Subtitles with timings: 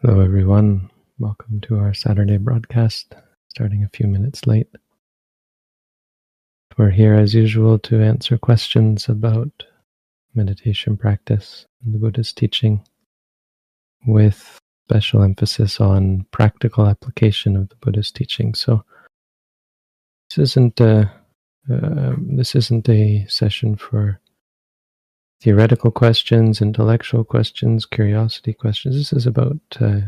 [0.00, 0.88] Hello, everyone.
[1.18, 3.16] Welcome to our Saturday broadcast,
[3.48, 4.68] starting a few minutes late.
[6.76, 9.50] We're here as usual to answer questions about
[10.36, 12.86] meditation practice and the Buddha's teaching
[14.06, 18.54] with special emphasis on practical application of the Buddha's teaching.
[18.54, 18.84] So
[20.30, 21.10] this isn't a,
[21.68, 24.20] uh, this isn't a session for
[25.40, 28.96] theoretical questions, intellectual questions, curiosity questions.
[28.96, 30.00] This is about uh,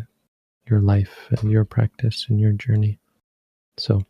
[0.69, 2.99] your life and your practice and your journey.
[3.79, 4.05] So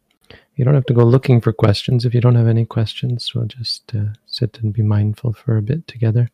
[0.56, 2.05] you don't have to go looking for questions.
[2.05, 5.62] If you don't have any questions, we'll just uh, sit and be mindful for a
[5.62, 6.30] bit together.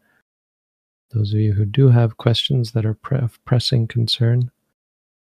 [1.13, 4.51] Those of you who do have questions that are pre- of pressing concern,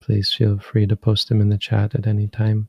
[0.01, 2.69] please feel free to post them in the chat at any time.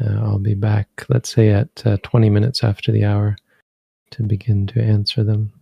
[0.00, 3.36] Uh, I'll be back, let's say, at uh, 20 minutes after the hour
[4.12, 5.52] to begin to answer them.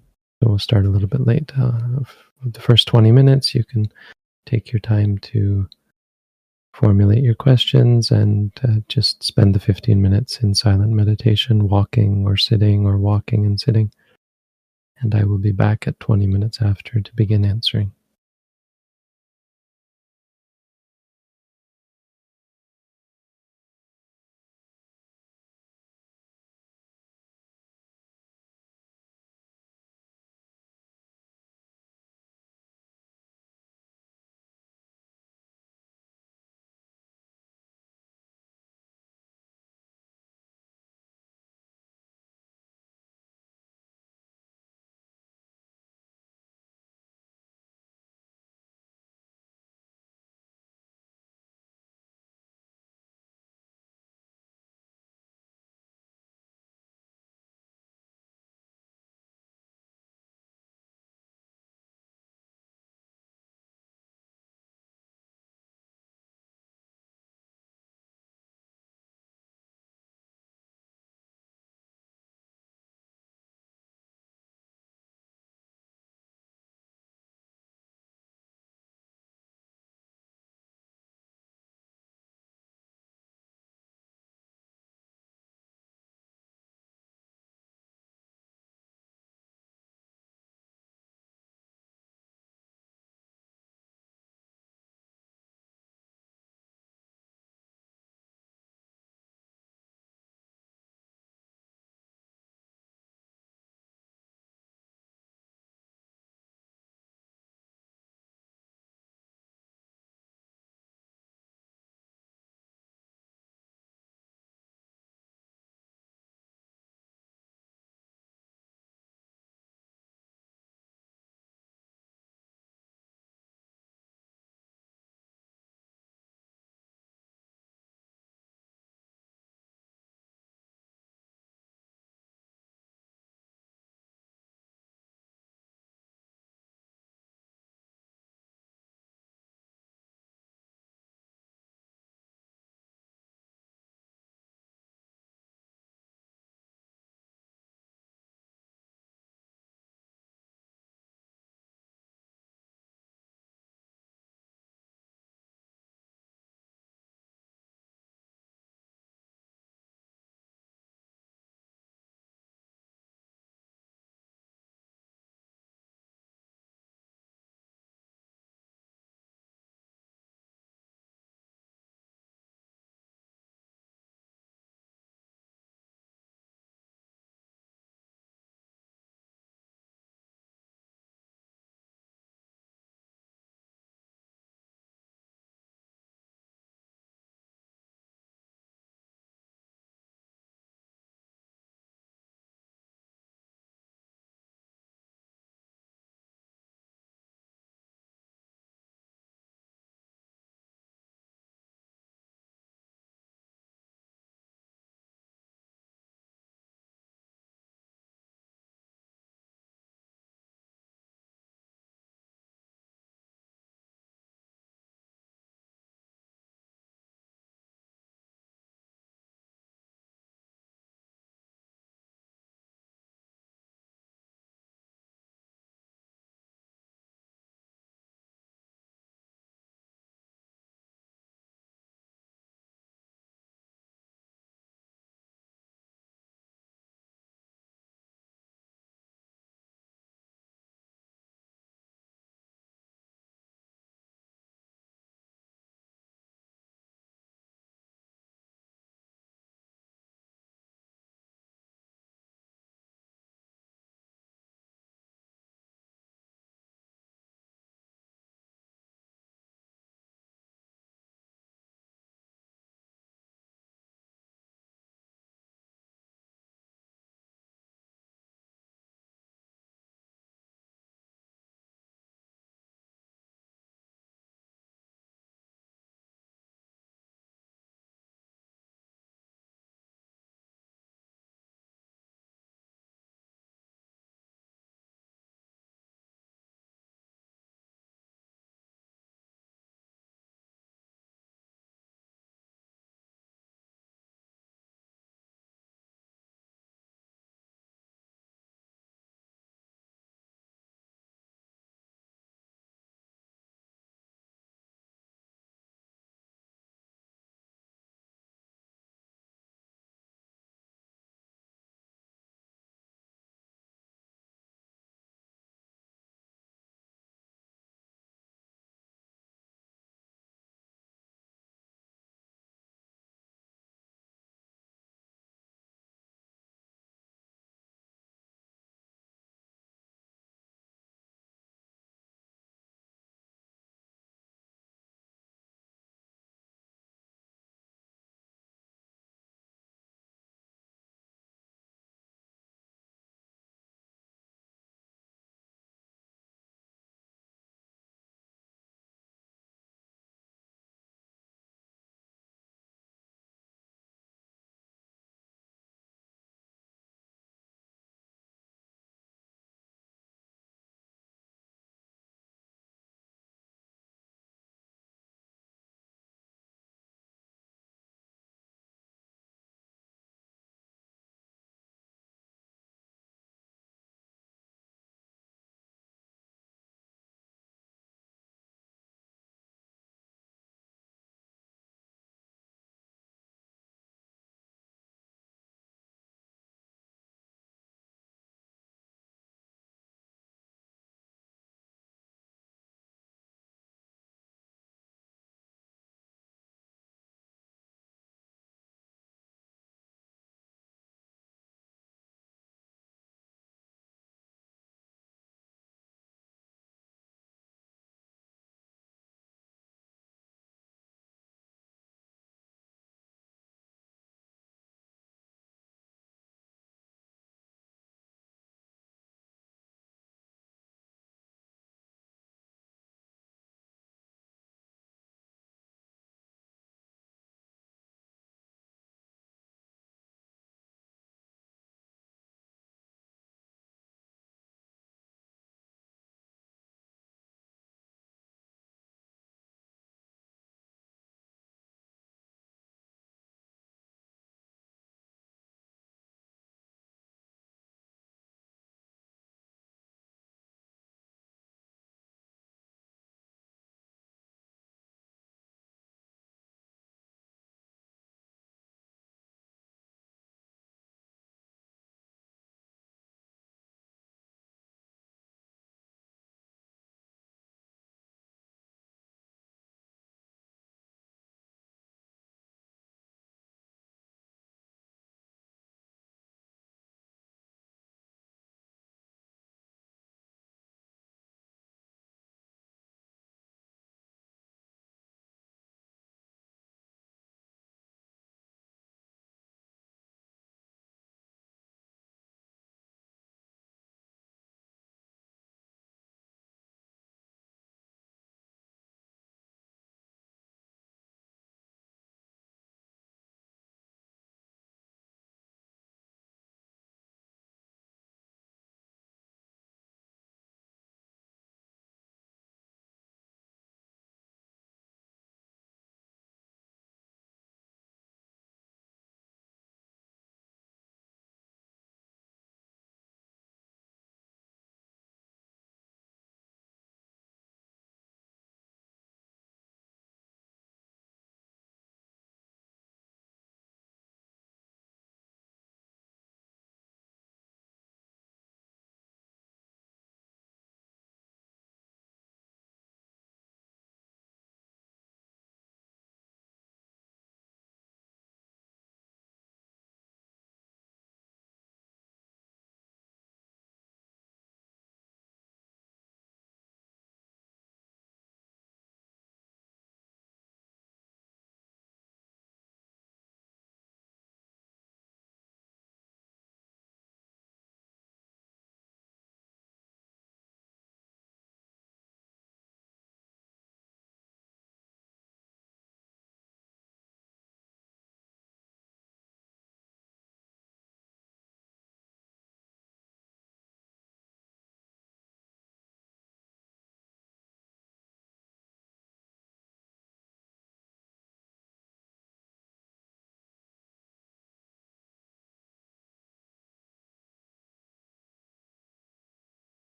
[0.42, 1.52] So we'll start a little bit late.
[1.58, 2.00] Uh,
[2.44, 3.90] the first 20 minutes, you can
[4.46, 5.68] take your time to
[6.72, 12.36] formulate your questions and uh, just spend the 15 minutes in silent meditation, walking or
[12.36, 13.92] sitting or walking and sitting.
[15.00, 17.92] And I will be back at 20 minutes after to begin answering.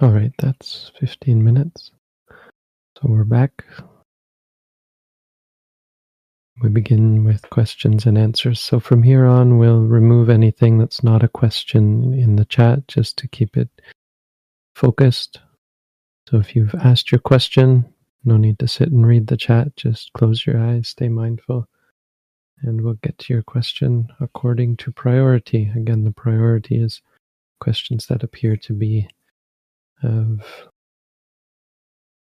[0.00, 1.90] All right, that's 15 minutes.
[2.30, 3.64] So we're back.
[6.62, 8.60] We begin with questions and answers.
[8.60, 13.18] So from here on, we'll remove anything that's not a question in the chat just
[13.18, 13.70] to keep it
[14.76, 15.40] focused.
[16.28, 17.92] So if you've asked your question,
[18.24, 19.74] no need to sit and read the chat.
[19.74, 21.66] Just close your eyes, stay mindful,
[22.62, 25.72] and we'll get to your question according to priority.
[25.74, 27.02] Again, the priority is
[27.58, 29.08] questions that appear to be
[30.02, 30.42] of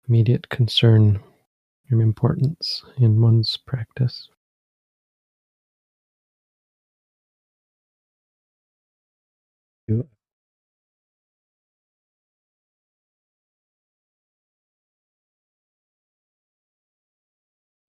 [0.09, 1.21] immediate concern
[1.89, 4.29] and importance in one's practice.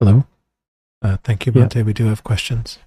[0.00, 0.26] Hello.
[1.02, 1.76] Uh, thank you, Bhante.
[1.76, 1.82] Yeah.
[1.82, 2.78] We do have questions.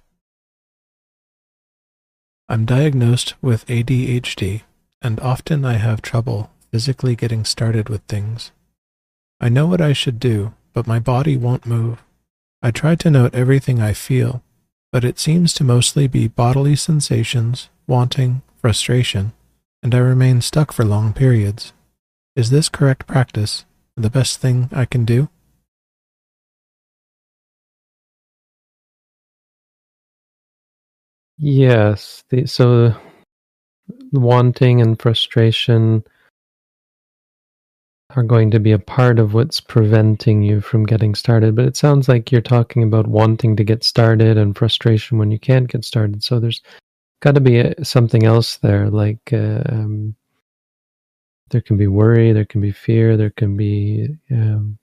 [2.48, 4.62] I'm diagnosed with ADHD,
[5.02, 8.50] and often I have trouble physically getting started with things.
[9.40, 12.02] I know what I should do, but my body won't move.
[12.62, 14.42] I try to note everything I feel,
[14.90, 19.32] but it seems to mostly be bodily sensations, wanting, frustration,
[19.82, 21.72] and I remain stuck for long periods.
[22.36, 23.64] Is this correct practice?
[23.96, 25.28] The best thing I can do?
[31.36, 32.24] Yes.
[32.30, 32.94] The, so
[34.12, 36.04] wanting and frustration
[38.16, 41.56] are going to be a part of what's preventing you from getting started.
[41.56, 45.38] But it sounds like you're talking about wanting to get started and frustration when you
[45.38, 46.22] can't get started.
[46.22, 46.60] So there's
[47.20, 48.90] got to be a, uh, something else there.
[48.90, 50.14] Like uh, um,
[51.50, 54.78] there can be worry, there can be fear, there can be um,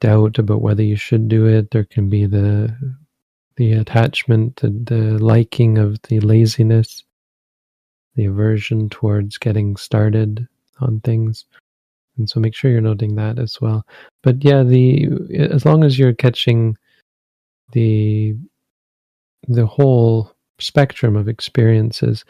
[0.00, 1.70] doubt about whether you should do it.
[1.70, 2.76] There can be the
[3.56, 7.04] the attachment, the, the liking of the laziness,
[8.14, 10.46] the aversion towards getting started
[10.80, 11.46] on things
[12.18, 13.86] and so make sure you're noting that as well.
[14.22, 16.76] But yeah the as long as you're catching
[17.72, 18.36] the
[19.48, 22.24] the whole spectrum of experiences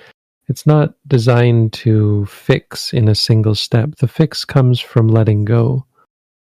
[0.49, 3.97] it's not designed to fix in a single step.
[3.97, 5.85] The fix comes from letting go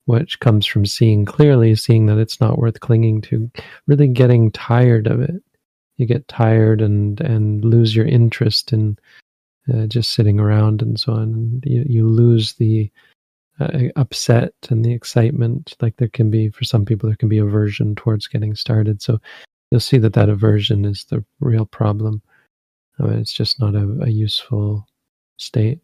[0.07, 3.51] which comes from seeing clearly seeing that it's not worth clinging to
[3.87, 5.43] really getting tired of it.
[5.97, 8.97] You get tired and and lose your interest in
[9.71, 11.61] uh, just sitting around and so on.
[11.65, 12.89] You, you lose the
[13.59, 17.39] uh, upset and the excitement like there can be for some people there can be
[17.39, 19.01] aversion towards getting started.
[19.01, 19.19] So
[19.71, 22.21] you'll see that that aversion is the real problem.
[22.99, 24.87] Uh, it's just not a, a, useful
[25.37, 25.79] state.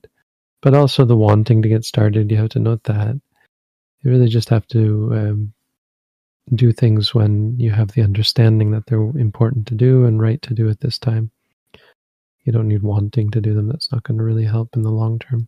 [0.62, 3.20] But also the wanting to get started you have to note that.
[4.02, 5.54] You really just have to um,
[6.56, 10.54] do things when you have the understanding that they're important to do and right to
[10.54, 11.32] do at this time.
[12.44, 13.68] You don't need wanting to do them.
[13.68, 15.48] That's not going to really help in the long term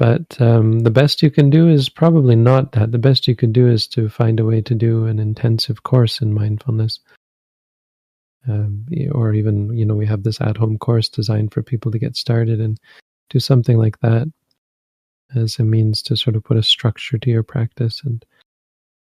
[0.00, 2.90] but um, the best you can do is probably not that.
[2.90, 6.22] The best you could do is to find a way to do an intensive course
[6.22, 7.00] in mindfulness.
[8.48, 11.98] Um, or even, you know, we have this at home course designed for people to
[11.98, 12.80] get started and
[13.28, 14.26] do something like that
[15.34, 18.24] as a means to sort of put a structure to your practice and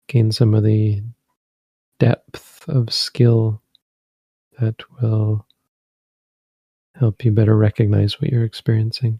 [0.07, 1.03] gain some of the
[1.99, 3.61] depth of skill
[4.61, 5.45] that will
[6.95, 9.19] help you better recognize what you're experiencing.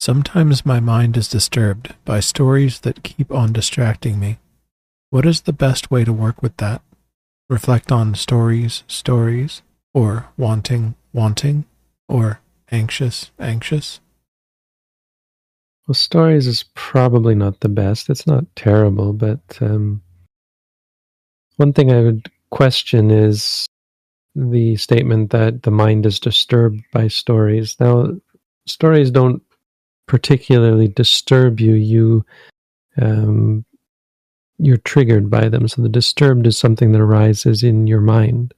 [0.00, 4.38] Sometimes my mind is disturbed by stories that keep on distracting me.
[5.10, 6.80] What is the best way to work with that?
[7.50, 9.60] Reflect on stories, stories,
[9.92, 11.66] or wanting, wanting,
[12.08, 12.40] or
[12.72, 14.00] anxious, anxious?
[15.86, 18.08] Well, stories is probably not the best.
[18.08, 20.00] It's not terrible, but um,
[21.56, 23.66] one thing I would question is
[24.34, 27.76] the statement that the mind is disturbed by stories.
[27.78, 28.16] Now,
[28.66, 29.42] stories don't
[30.10, 32.26] particularly disturb you, you
[33.00, 33.64] um,
[34.58, 35.68] you're triggered by them.
[35.68, 38.52] So the disturbed is something that arises in your mind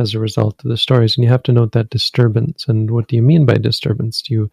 [0.00, 2.66] as a result of the stories, and you have to note that disturbance.
[2.66, 4.22] And what do you mean by disturbance?
[4.22, 4.50] Do you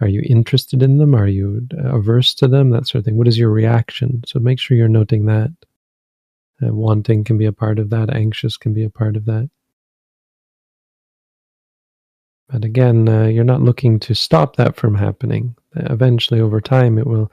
[0.00, 1.14] are you interested in them?
[1.14, 2.70] Are you averse to them?
[2.70, 3.18] That sort of thing.
[3.18, 4.22] What is your reaction?
[4.26, 5.50] So make sure you're noting that.
[6.62, 8.08] Uh, wanting can be a part of that.
[8.08, 9.50] Anxious can be a part of that.
[12.52, 15.56] But again, uh, you're not looking to stop that from happening.
[15.74, 17.32] Eventually, over time, it will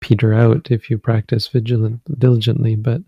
[0.00, 2.76] peter out if you practice vigilant, diligently.
[2.76, 3.00] But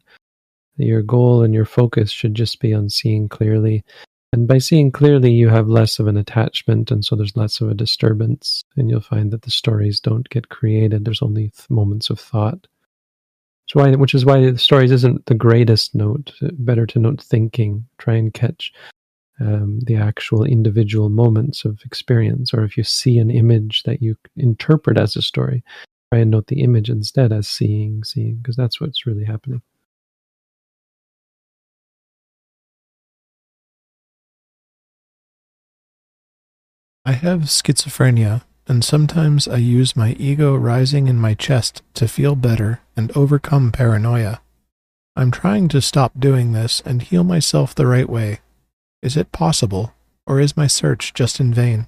[0.76, 3.84] your goal and your focus should just be on seeing clearly.
[4.32, 7.68] And by seeing clearly, you have less of an attachment, and so there's less of
[7.68, 8.64] a disturbance.
[8.76, 11.04] And you'll find that the stories don't get created.
[11.04, 12.68] There's only th- moments of thought.
[13.74, 16.32] why, which is why the stories isn't the greatest note.
[16.40, 17.86] Better to note thinking.
[17.98, 18.72] Try and catch
[19.40, 22.52] um, the actual individual moments of experience.
[22.52, 25.64] Or if you see an image that you interpret as a story,
[26.12, 29.62] try and note the image instead as seeing, seeing, because that's what's really happening.
[37.04, 42.36] I have schizophrenia, and sometimes I use my ego rising in my chest to feel
[42.36, 44.42] better and overcome paranoia.
[45.16, 48.40] I'm trying to stop doing this and heal myself the right way.
[49.02, 49.94] Is it possible,
[50.26, 51.86] or is my search just in vain?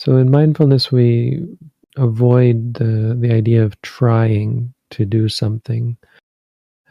[0.00, 1.46] So, in mindfulness, we
[1.96, 5.96] avoid the, the idea of trying to do something,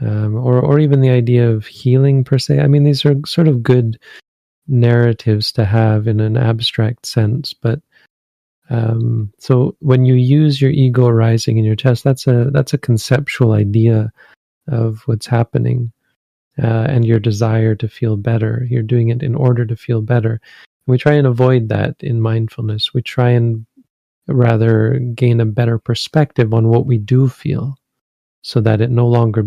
[0.01, 2.59] um, or, or even the idea of healing per se.
[2.59, 3.99] I mean, these are sort of good
[4.67, 7.81] narratives to have in an abstract sense, but
[8.69, 12.79] um, so when you use your ego rising in your chest, that's a that's a
[12.79, 14.11] conceptual idea
[14.67, 15.91] of what's happening
[16.61, 18.65] uh, and your desire to feel better.
[18.69, 20.31] You're doing it in order to feel better.
[20.31, 22.93] And we try and avoid that in mindfulness.
[22.93, 23.65] We try and
[24.27, 27.77] rather gain a better perspective on what we do feel
[28.41, 29.43] so that it no longer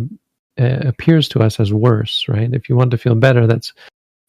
[0.60, 2.52] uh, appears to us as worse, right?
[2.52, 3.72] If you want to feel better, that's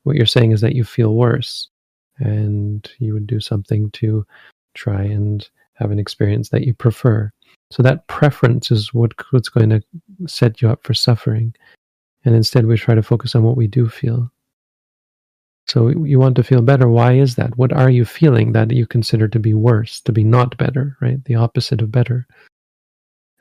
[0.03, 1.69] what you're saying is that you feel worse
[2.17, 4.25] and you would do something to
[4.73, 7.31] try and have an experience that you prefer.
[7.71, 9.81] So that preference is what, what's going to
[10.27, 11.53] set you up for suffering.
[12.25, 14.31] And instead, we try to focus on what we do feel.
[15.67, 16.89] So you want to feel better.
[16.89, 17.55] Why is that?
[17.57, 21.23] What are you feeling that you consider to be worse, to be not better, right?
[21.25, 22.25] The opposite of better,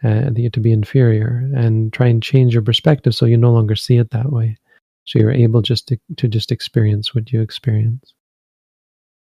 [0.05, 3.97] uh, to be inferior, and try and change your perspective so you no longer see
[3.97, 4.59] it that way.
[5.07, 8.13] So you're able just to, to just experience what you experience.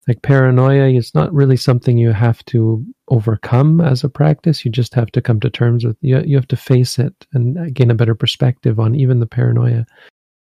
[0.07, 4.65] Like paranoia, it's not really something you have to overcome as a practice.
[4.65, 5.95] You just have to come to terms with.
[6.01, 9.85] You you have to face it and gain a better perspective on even the paranoia,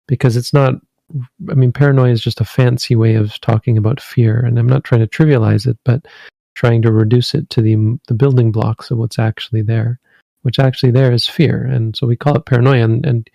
[0.09, 0.75] because it's not.
[1.51, 4.83] I mean, paranoia is just a fancy way of talking about fear, and I'm not
[4.83, 6.07] trying to trivialize it, but
[6.55, 7.77] trying to reduce it to the
[8.09, 10.01] the building blocks of what's actually there.
[10.41, 13.31] Which actually there is fear, and so we call it paranoia, and, and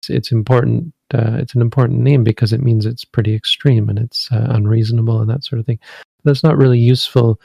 [0.00, 3.98] it's, it's important uh, it's an important name because it means it's pretty extreme and
[3.98, 5.78] it's uh, unreasonable and that sort of thing.
[6.24, 7.40] That's not really useful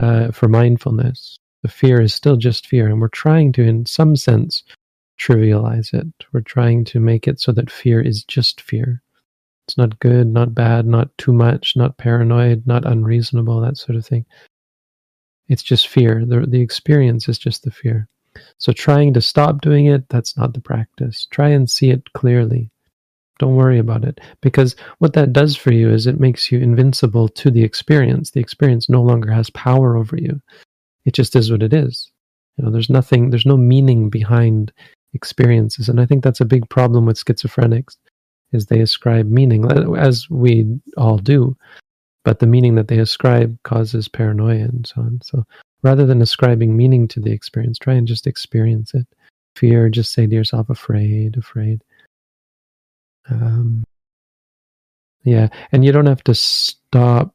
[0.00, 1.36] uh, for mindfulness.
[1.62, 4.62] The fear is still just fear, and we're trying to, in some sense,
[5.20, 6.06] trivialize it.
[6.32, 9.02] We're trying to make it so that fear is just fear.
[9.68, 14.06] It's not good, not bad, not too much, not paranoid, not unreasonable, that sort of
[14.06, 14.24] thing.
[15.48, 16.24] It's just fear.
[16.24, 18.08] The, the experience is just the fear.
[18.58, 21.26] So trying to stop doing it, that's not the practice.
[21.30, 22.70] Try and see it clearly.
[23.40, 24.20] Don't worry about it.
[24.42, 28.30] Because what that does for you is it makes you invincible to the experience.
[28.30, 30.40] The experience no longer has power over you.
[31.06, 32.12] It just is what it is.
[32.58, 34.72] You know, there's nothing, there's no meaning behind
[35.14, 35.88] experiences.
[35.88, 37.96] And I think that's a big problem with schizophrenics
[38.52, 39.64] is they ascribe meaning,
[39.96, 41.56] as we all do.
[42.22, 45.20] But the meaning that they ascribe causes paranoia and so on.
[45.22, 45.46] So
[45.82, 49.06] rather than ascribing meaning to the experience, try and just experience it.
[49.56, 51.82] Fear, just say to yourself, afraid, afraid.
[53.30, 53.84] Um,
[55.24, 57.34] yeah, and you don't have to stop,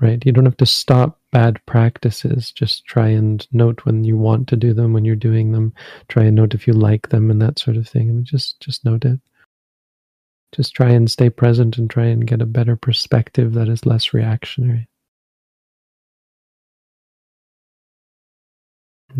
[0.00, 0.24] right?
[0.24, 2.50] You don't have to stop bad practices.
[2.50, 5.72] Just try and note when you want to do them, when you're doing them.
[6.08, 8.10] Try and note if you like them and that sort of thing.
[8.10, 9.20] I mean, just just note it.
[10.52, 14.12] Just try and stay present and try and get a better perspective that is less
[14.12, 14.88] reactionary.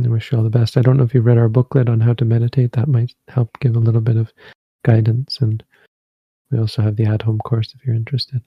[0.05, 0.77] I wish you all the best.
[0.77, 2.73] I don't know if you've read our booklet on how to meditate.
[2.73, 4.33] That might help give a little bit of
[4.85, 5.39] guidance.
[5.41, 5.63] And
[6.51, 8.43] we also have the at home course if you're interested.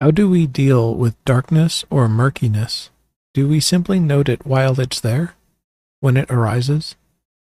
[0.00, 2.90] How do we deal with darkness or murkiness?
[3.34, 5.34] Do we simply note it while it's there?
[6.00, 6.94] When it arises?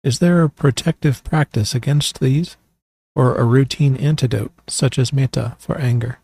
[0.03, 2.57] Is there a protective practice against these?
[3.15, 6.19] Or a routine antidote, such as metta, for anger?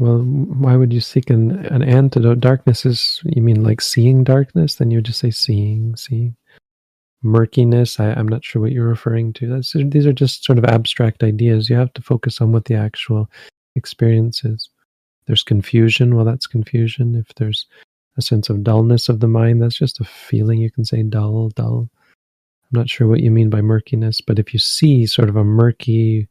[0.00, 2.40] Well, why would you seek an, an antidote?
[2.40, 4.76] Darkness is, you mean like seeing darkness?
[4.76, 6.34] Then you would just say seeing, seeing.
[7.22, 9.46] Murkiness, I, I'm not sure what you're referring to.
[9.46, 11.68] That's, these are just sort of abstract ideas.
[11.68, 13.28] You have to focus on what the actual
[13.76, 14.70] experience is.
[15.26, 17.14] There's confusion, well, that's confusion.
[17.14, 17.66] If there's
[18.16, 20.60] a sense of dullness of the mind, that's just a feeling.
[20.60, 21.90] You can say dull, dull.
[22.72, 25.44] I'm not sure what you mean by murkiness, but if you see sort of a
[25.44, 26.26] murky,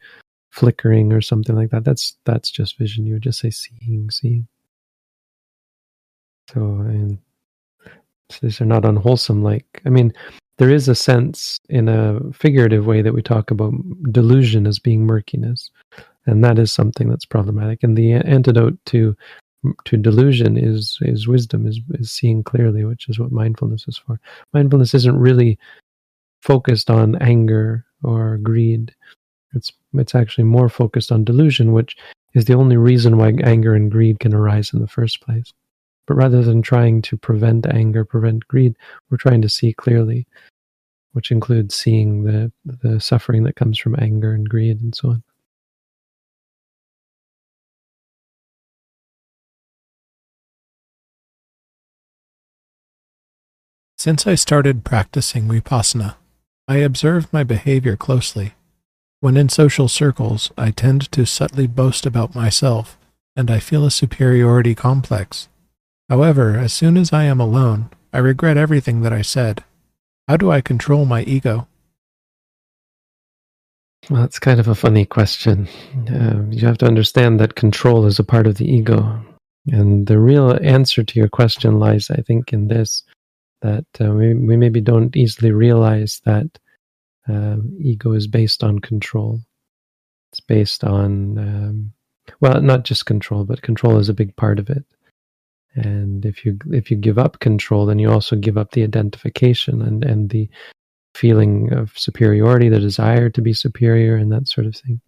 [0.50, 1.84] flickering or something like that.
[1.84, 3.06] That's that's just vision.
[3.06, 4.48] You would just say seeing, seeing.
[6.54, 7.20] So and
[8.30, 9.44] so these are not unwholesome.
[9.44, 10.14] Like I mean,
[10.58, 13.74] there is a sense in a figurative way that we talk about
[14.12, 15.72] delusion as being murkiness,
[16.26, 17.84] and that is something that's problematic.
[17.84, 19.16] And the antidote to
[19.86, 24.20] to delusion is is wisdom, is is seeing clearly, which is what mindfulness is for.
[24.54, 25.60] Mindfulness isn't really
[26.42, 28.94] focused on anger or greed.
[29.54, 31.96] It's it's actually more focused on delusion, which
[32.34, 35.54] is the only reason why anger and greed can arise in the first place.
[36.08, 38.76] But rather than trying to prevent anger, prevent greed,
[39.10, 40.28] we're trying to see clearly,
[41.14, 45.24] which includes seeing the the suffering that comes from anger and greed and so on.
[53.98, 56.16] Since I started practicing Vipassana,
[56.70, 58.54] I observe my behavior closely.
[59.22, 62.98] When in social circles, I tend to subtly boast about myself,
[63.36, 65.50] and I feel a superiority complex.
[66.08, 69.64] However, as soon as I am alone, I regret everything that I said.
[70.28, 71.68] How do I control my ego?
[74.10, 75.68] Well, that's kind of a funny question.
[76.10, 79.22] Uh, you have to understand that control is a part of the ego.
[79.70, 83.04] And the real answer to your question lies, I think, in this
[83.62, 86.58] that uh, we, we maybe don't easily realize that
[87.30, 89.42] uh, ego is based on control.
[90.32, 91.92] It's based on, um,
[92.40, 94.84] well, not just control, but control is a big part of it.
[95.76, 99.82] And if you if you give up control, then you also give up the identification
[99.82, 100.50] and and the
[101.16, 105.00] feeling of superiority, the desire to be superior, and that sort of thing.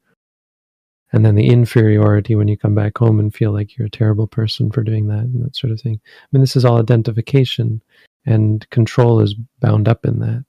[1.14, 4.28] And then the inferiority when you come back home and feel like you're a terrible
[4.28, 6.00] person for doing that and that sort of thing.
[6.06, 7.82] I mean, this is all identification
[8.26, 10.46] and control is bound up in that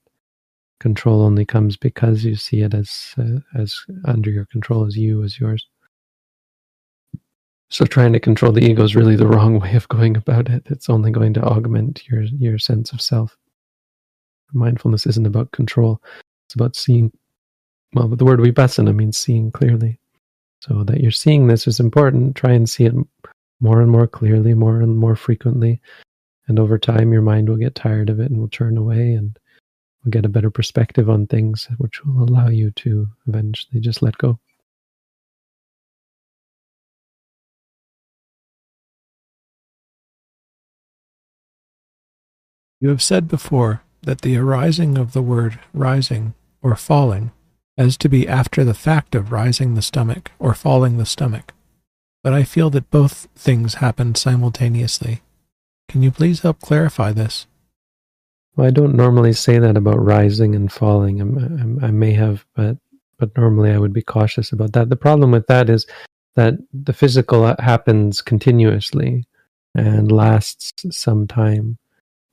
[0.82, 5.22] control only comes because you see it as uh, as under your control as you
[5.22, 5.64] as yours.
[7.70, 10.64] So trying to control the ego is really the wrong way of going about it.
[10.66, 13.36] It's only going to augment your your sense of self.
[14.52, 16.02] Mindfulness isn't about control.
[16.46, 17.12] It's about seeing
[17.94, 20.00] well the word vipassana means seeing clearly.
[20.60, 22.34] So that you're seeing this is important.
[22.34, 22.94] Try and see it
[23.60, 25.80] more and more clearly more and more frequently.
[26.48, 29.38] And over time, your mind will get tired of it and will turn away and
[30.04, 34.18] will get a better perspective on things, which will allow you to eventually just let
[34.18, 34.38] go.
[42.80, 47.30] You have said before that the arising of the word rising or falling
[47.78, 51.52] has to be after the fact of rising the stomach or falling the stomach,
[52.24, 55.22] but I feel that both things happen simultaneously.
[55.88, 57.46] Can you please help clarify this?
[58.56, 61.20] Well, I don't normally say that about rising and falling.
[61.20, 62.76] I'm, I'm, i may have, but
[63.18, 64.88] but normally I would be cautious about that.
[64.88, 65.86] The problem with that is
[66.34, 69.24] that the physical uh, happens continuously
[69.74, 71.78] and lasts some time,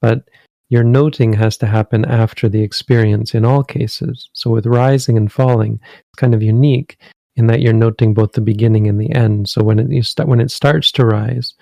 [0.01, 0.27] but
[0.69, 4.29] your noting has to happen after the experience in all cases.
[4.34, 6.97] So with rising and falling, it's kind of unique
[7.36, 9.49] in that you're noting both the beginning and the end.
[9.49, 11.53] So when it start when it starts to rise,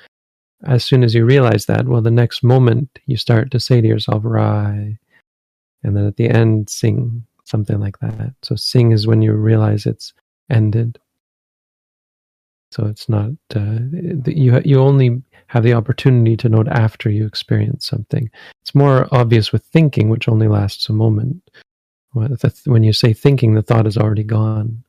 [0.66, 3.88] as soon as you realize that, well, the next moment you start to say to
[3.88, 4.98] yourself, Rai.
[5.84, 8.34] And then at the end, sing, something like that.
[8.42, 10.14] So sing is when you realize it's
[10.50, 11.00] ended.
[12.72, 13.80] So it's not, uh,
[14.26, 18.30] you, you only have the opportunity to note after you experience something.
[18.64, 21.50] It's more obvious with thinking, which only lasts a moment.
[22.66, 24.84] When you say thinking, the thought is already gone.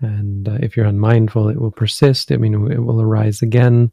[0.00, 2.32] And uh, if you're unmindful, it will persist.
[2.32, 3.92] I mean, it will arise again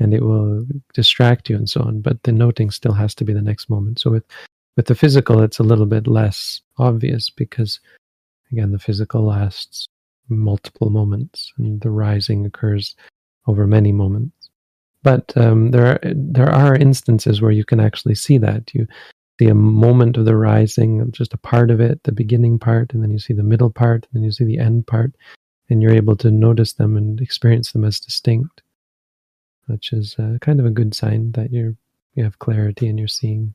[0.00, 2.00] and it will distract you and so on.
[2.00, 4.00] But the noting still has to be the next moment.
[4.00, 4.24] So with
[4.76, 7.80] with the physical, it's a little bit less obvious because
[8.52, 9.86] again, the physical lasts
[10.28, 12.94] multiple moments, and the rising occurs
[13.46, 14.50] over many moments.
[15.02, 18.86] But um, there are there are instances where you can actually see that you
[19.40, 23.02] see a moment of the rising, just a part of it, the beginning part, and
[23.02, 25.12] then you see the middle part, and then you see the end part,
[25.70, 28.62] and you're able to notice them and experience them as distinct
[29.68, 31.74] which is uh, kind of a good sign that you're
[32.14, 33.54] you have clarity and you're seeing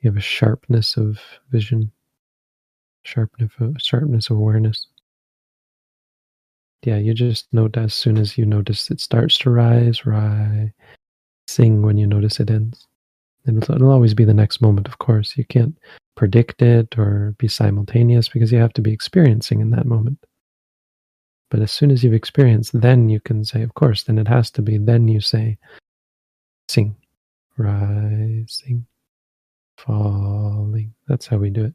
[0.00, 1.20] you have a sharpness of
[1.50, 1.92] vision
[3.02, 4.86] sharpness of, sharpness of awareness.
[6.84, 10.70] Yeah you just note as soon as you notice it starts to rise rise
[11.48, 12.86] sing when you notice it ends.
[13.46, 15.36] And it'll, it'll always be the next moment of course.
[15.36, 15.76] You can't
[16.16, 20.18] predict it or be simultaneous because you have to be experiencing in that moment
[21.50, 24.50] but as soon as you've experienced, then you can say, of course, then it has
[24.52, 24.78] to be.
[24.78, 25.58] Then you say,
[26.68, 26.96] sing,
[27.56, 28.86] rising,
[29.76, 30.94] falling.
[31.08, 31.74] That's how we do it.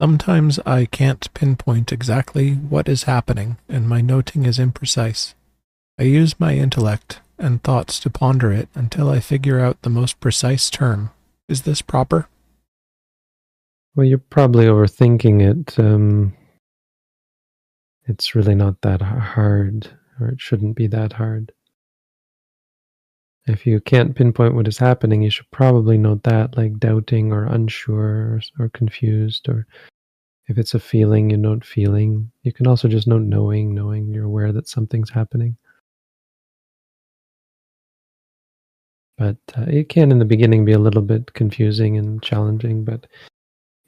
[0.00, 5.34] Sometimes I can't pinpoint exactly what is happening, and my noting is imprecise.
[5.96, 10.18] I use my intellect and thoughts to ponder it until I figure out the most
[10.18, 11.10] precise term.
[11.48, 12.28] Is this proper?
[13.96, 15.78] Well, you're probably overthinking it.
[15.78, 16.36] Um,
[18.06, 19.88] it's really not that hard,
[20.20, 21.52] or it shouldn't be that hard.
[23.46, 27.44] If you can't pinpoint what is happening, you should probably note that, like doubting or
[27.44, 29.66] unsure or, or confused, or
[30.48, 32.30] if it's a feeling, you note feeling.
[32.42, 35.56] You can also just note knowing, knowing you're aware that something's happening.
[39.16, 42.84] But uh, it can, in the beginning, be a little bit confusing and challenging.
[42.84, 43.06] But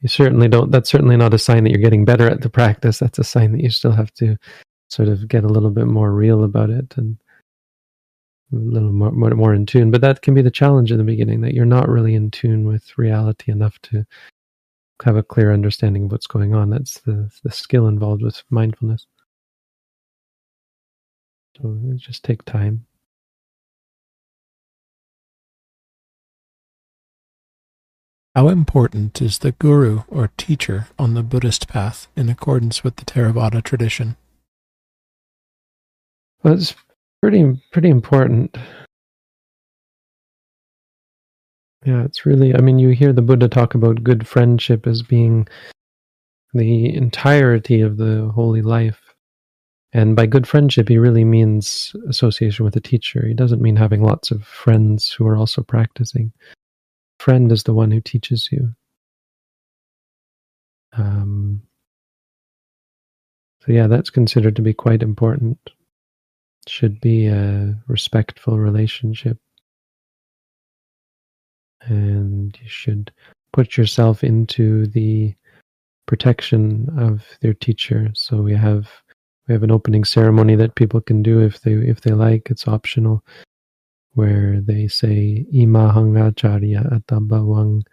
[0.01, 0.71] you certainly don't.
[0.71, 2.99] That's certainly not a sign that you're getting better at the practice.
[2.99, 4.37] That's a sign that you still have to
[4.89, 7.17] sort of get a little bit more real about it and
[8.53, 9.91] a little more, more, more in tune.
[9.91, 12.67] But that can be the challenge in the beginning that you're not really in tune
[12.67, 14.05] with reality enough to
[15.05, 16.71] have a clear understanding of what's going on.
[16.71, 19.07] That's the the skill involved with mindfulness.
[21.57, 22.87] So just take time.
[28.37, 33.07] How important is the guru or teacher on the Buddhist path in accordance with the
[33.07, 34.17] Theravada tradition?
[36.43, 36.75] Well, it's
[37.23, 38.55] pretty pretty important.
[41.87, 42.55] Yeah, it's really.
[42.55, 45.49] I mean, you hear the Buddha talk about good friendship as being
[46.53, 49.01] the entirety of the holy life.
[49.95, 53.27] And by good friendship, he really means association with a teacher.
[53.27, 56.35] He doesn't mean having lots of friends who are also practicing
[57.27, 58.73] friend is the one who teaches you.
[60.93, 61.61] Um,
[63.61, 65.59] so, yeah, that's considered to be quite important.
[66.69, 69.39] Should be a respectful relationship.
[71.81, 73.11] And you should
[73.53, 75.35] put yourself into the
[76.07, 78.09] protection of their teacher.
[78.15, 78.89] So we have
[79.49, 82.53] we have an opening ceremony that people can do if they if they like.
[82.53, 83.25] It's optional
[84.17, 87.85] where they say imahangacharya atabawang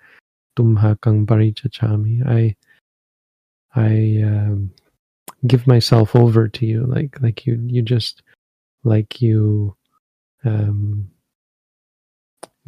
[0.57, 2.23] tumhakang parichachami.
[2.25, 2.55] I
[3.75, 4.71] I um,
[5.45, 8.23] give myself over to you, like like you you just
[8.85, 9.75] like you
[10.45, 11.11] um,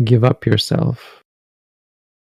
[0.03, 1.23] give up yourself,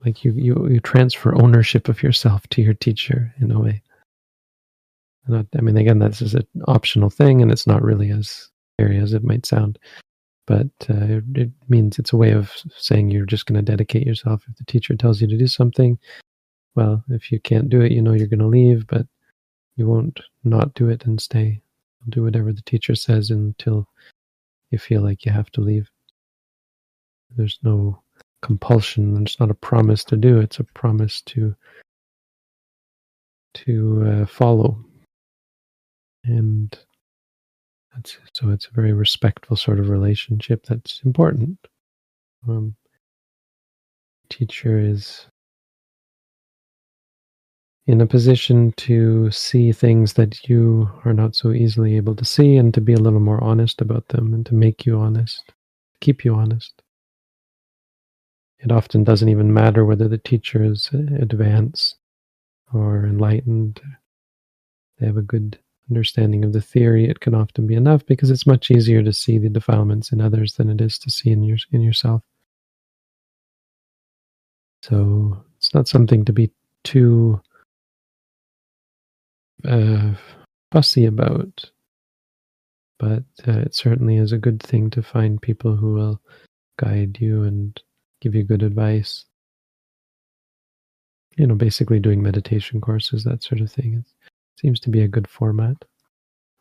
[0.05, 3.81] like you you you transfer ownership of yourself to your teacher in a way.
[5.27, 8.99] Not, I mean, again, this is an optional thing, and it's not really as scary
[8.99, 9.79] as it might sound
[10.45, 14.43] but uh, it means it's a way of saying you're just going to dedicate yourself.
[14.49, 15.97] If the teacher tells you to do something,
[16.75, 19.07] well, if you can't do it, you know you're going to leave, but
[19.75, 21.61] you won't not do it and stay.
[22.09, 23.87] Do whatever the teacher says until
[24.69, 25.89] you feel like you have to leave.
[27.35, 28.01] There's no
[28.41, 29.21] compulsion.
[29.23, 30.39] It's not a promise to do.
[30.39, 31.55] It's a promise to
[33.55, 34.83] to uh, follow.
[36.25, 36.77] And
[37.95, 41.57] that's, so it's a very respectful sort of relationship that's important.
[42.47, 42.75] Um,
[44.29, 45.27] teacher is
[47.87, 52.57] in a position to see things that you are not so easily able to see
[52.57, 55.53] and to be a little more honest about them and to make you honest,
[56.01, 56.81] keep you honest.
[58.59, 61.97] It often doesn't even matter whether the teacher is advanced
[62.73, 63.79] or enlightened.
[64.97, 68.47] They have a good understanding of the theory, it can often be enough because it's
[68.47, 71.57] much easier to see the defilements in others than it is to see in your
[71.71, 72.21] in yourself.
[74.83, 76.51] So it's not something to be
[76.83, 77.41] too
[79.67, 80.13] uh,
[80.71, 81.71] fussy about,
[82.99, 86.21] but uh, it certainly is a good thing to find people who will
[86.77, 87.81] guide you and
[88.21, 89.25] give you good advice.
[91.37, 93.95] You know, basically doing meditation courses, that sort of thing.
[93.99, 94.14] It's,
[94.57, 95.83] Seems to be a good format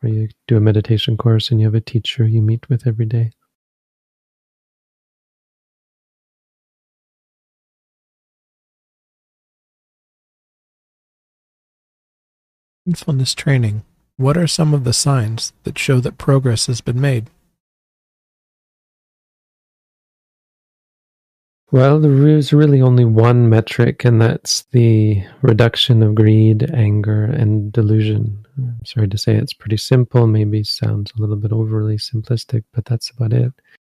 [0.00, 3.06] where you do a meditation course and you have a teacher you meet with every
[3.06, 3.30] day.
[12.84, 13.82] Mindfulness training.
[14.16, 17.30] What are some of the signs that show that progress has been made?
[21.74, 27.72] Well, there is really only one metric, and that's the reduction of greed, anger, and
[27.72, 28.46] delusion.
[28.56, 32.84] I'm sorry to say it's pretty simple, maybe sounds a little bit overly simplistic, but
[32.84, 33.52] that's about it.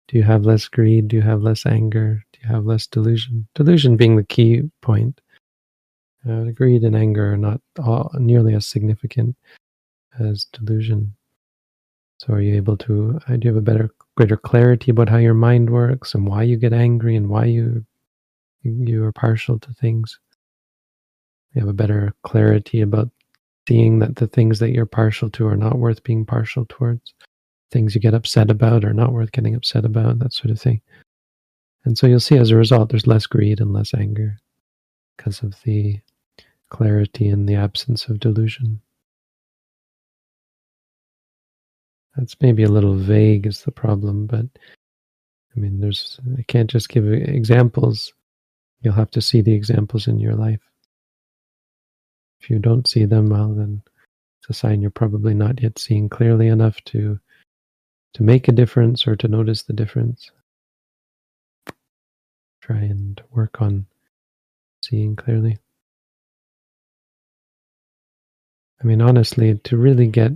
[0.09, 1.09] Do you have less greed?
[1.09, 2.25] Do you have less anger?
[2.33, 3.47] Do you have less delusion?
[3.55, 5.21] Delusion being the key point.
[6.27, 9.37] Uh, greed and anger are not all, nearly as significant
[10.19, 11.15] as delusion.
[12.21, 13.21] So, are you able to?
[13.29, 16.43] Uh, do you have a better greater clarity about how your mind works and why
[16.43, 17.85] you get angry and why you
[18.63, 20.19] you are partial to things.
[21.53, 23.11] You have a better clarity about
[23.69, 27.15] seeing that the things that you're partial to are not worth being partial towards.
[27.71, 30.81] Things you get upset about are not worth getting upset about, that sort of thing.
[31.85, 34.39] And so you'll see as a result, there's less greed and less anger
[35.17, 36.01] because of the
[36.71, 38.81] clarity and the absence of delusion.
[42.17, 44.47] That's maybe a little vague is the problem, but
[45.55, 48.13] I mean, there's, I can't just give examples.
[48.81, 50.61] You'll have to see the examples in your life.
[52.41, 53.83] If you don't see them, well, then
[54.41, 57.19] it's a sign you're probably not yet seeing clearly enough to
[58.15, 60.31] to make a difference or to notice the difference.
[62.63, 63.85] Try and work on
[64.83, 65.59] seeing clearly.
[68.81, 70.33] I mean, honestly, to really get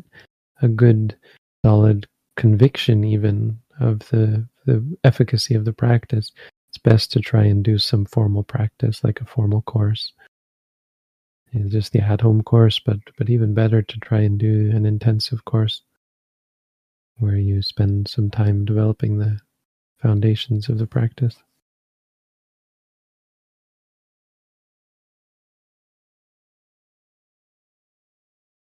[0.60, 1.16] a good,
[1.64, 2.06] solid
[2.36, 6.32] conviction, even of the the efficacy of the practice,
[6.68, 10.12] it's best to try and do some formal practice, like a formal course.
[11.52, 15.44] It's just the at-home course, but but even better to try and do an intensive
[15.44, 15.82] course
[17.18, 19.40] where you spend some time developing the
[19.98, 21.36] foundations of the practice.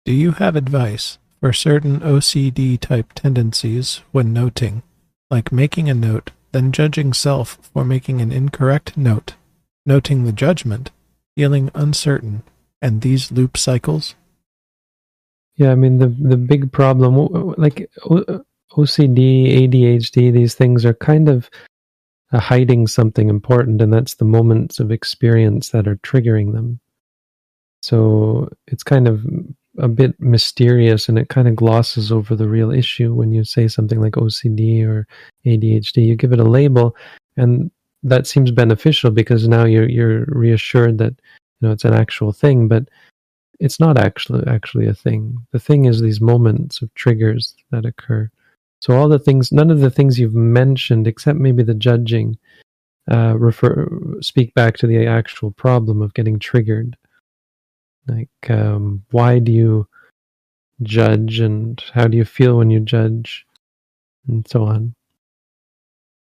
[0.04, 4.84] Do you have advice for certain OCD type tendencies when noting,
[5.28, 9.34] like making a note, then judging self for making an incorrect note,
[9.84, 10.92] noting the judgment,
[11.34, 12.44] feeling uncertain,
[12.80, 14.14] and these loop cycles?
[15.56, 17.16] Yeah, I mean the the big problem,
[17.58, 21.50] like OCD, ADHD, these things are kind of
[22.32, 26.78] uh, hiding something important, and that's the moments of experience that are triggering them.
[27.82, 29.26] So it's kind of
[29.78, 33.68] a bit mysterious and it kind of glosses over the real issue when you say
[33.68, 35.06] something like OCD or
[35.46, 36.06] ADHD.
[36.06, 36.94] You give it a label,
[37.36, 37.70] and
[38.02, 41.14] that seems beneficial because now you're you're reassured that
[41.60, 42.88] you know it's an actual thing, but
[43.60, 45.36] it's not actually actually a thing.
[45.52, 48.30] The thing is these moments of triggers that occur.
[48.80, 52.36] So all the things, none of the things you've mentioned, except maybe the judging,
[53.10, 53.88] uh, refer
[54.20, 56.96] speak back to the actual problem of getting triggered.
[58.06, 59.88] Like, um, why do you
[60.82, 63.46] judge, and how do you feel when you judge,
[64.26, 64.94] and so on.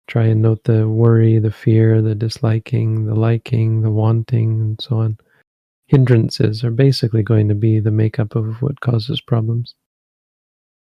[0.08, 5.00] Try and note the worry, the fear, the disliking, the liking, the wanting, and so
[5.00, 5.18] on
[5.88, 9.74] hindrances are basically going to be the makeup of what causes problems.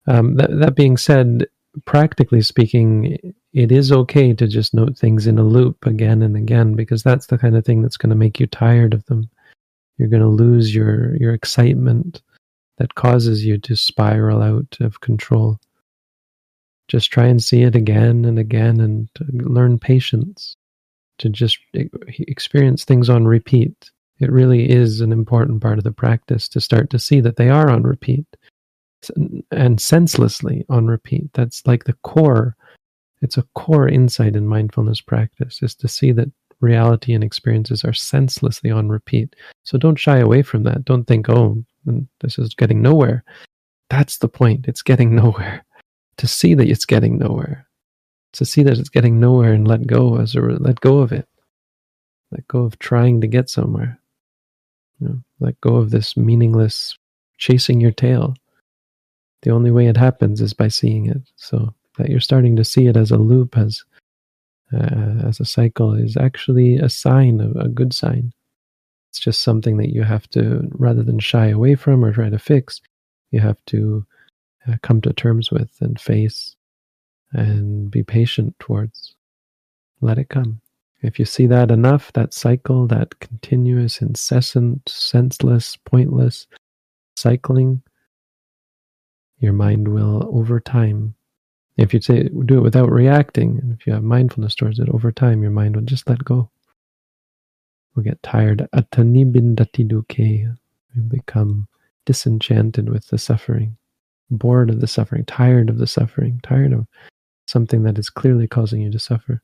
[0.06, 1.46] Um, that, that being said,
[1.84, 6.74] practically speaking, it is okay to just note things in a loop again and again
[6.74, 9.30] because that's the kind of thing that's going to make you tired of them.
[10.00, 12.22] You're going to lose your, your excitement
[12.78, 15.60] that causes you to spiral out of control.
[16.88, 20.56] Just try and see it again and again and learn patience
[21.18, 23.90] to just experience things on repeat
[24.20, 27.48] it really is an important part of the practice to start to see that they
[27.48, 28.26] are on repeat
[29.50, 31.30] and senselessly on repeat.
[31.32, 32.54] That's like the core.
[33.22, 36.30] It's a core insight in mindfulness practice is to see that
[36.60, 39.36] reality and experiences are senselessly on repeat.
[39.64, 40.84] So don't shy away from that.
[40.84, 43.24] Don't think, oh, mm, this is getting nowhere.
[43.88, 44.68] That's the point.
[44.68, 45.64] It's getting nowhere.
[46.18, 47.66] To see that it's getting nowhere.
[48.34, 51.26] To see that it's getting nowhere and let go as a let go of it.
[52.30, 53.98] Let go of trying to get somewhere.
[55.00, 56.96] You know, let go of this meaningless
[57.38, 58.36] chasing your tail.
[59.42, 61.22] The only way it happens is by seeing it.
[61.36, 63.82] So that you're starting to see it as a loop, as
[64.72, 68.32] uh, as a cycle, is actually a sign of a good sign.
[69.10, 72.38] It's just something that you have to, rather than shy away from or try to
[72.38, 72.80] fix,
[73.30, 74.06] you have to
[74.68, 76.54] uh, come to terms with and face
[77.32, 79.14] and be patient towards.
[80.00, 80.60] Let it come.
[81.02, 86.46] If you see that enough, that cycle, that continuous, incessant, senseless, pointless
[87.16, 87.82] cycling,
[89.38, 91.14] your mind will, over time,
[91.80, 95.10] if you say do it without reacting, and if you have mindfulness towards it, over
[95.12, 96.50] time, your mind will just let go.
[97.94, 98.68] We'll get tired.
[98.74, 100.56] Atanibindatiduke.
[100.94, 101.68] You become
[102.06, 103.76] disenchanted with the suffering,
[104.30, 106.86] bored of the suffering, tired of the suffering, tired of
[107.46, 109.40] something that is clearly causing you to suffer.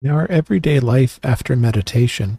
[0.00, 2.38] Now, our everyday life after meditation,